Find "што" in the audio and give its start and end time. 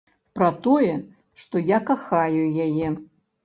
1.43-1.55